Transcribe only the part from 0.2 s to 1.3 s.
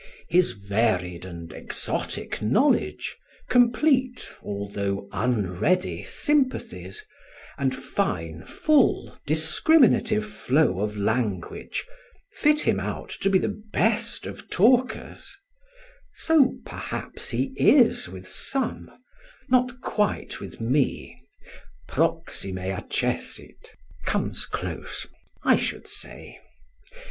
His various